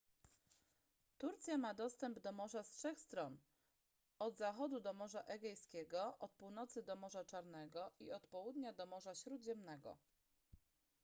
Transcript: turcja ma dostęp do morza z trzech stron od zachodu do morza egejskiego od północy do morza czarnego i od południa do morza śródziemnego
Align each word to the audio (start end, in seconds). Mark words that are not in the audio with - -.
turcja 1.17 1.57
ma 1.57 1.73
dostęp 1.73 2.19
do 2.19 2.31
morza 2.31 2.63
z 2.63 2.69
trzech 2.69 2.99
stron 2.99 3.37
od 4.19 4.37
zachodu 4.37 4.79
do 4.79 4.93
morza 4.93 5.21
egejskiego 5.21 6.17
od 6.17 6.31
północy 6.31 6.83
do 6.83 6.95
morza 6.95 7.25
czarnego 7.25 7.91
i 7.99 8.11
od 8.11 8.27
południa 8.27 8.73
do 8.73 8.85
morza 8.85 9.15
śródziemnego 9.15 9.97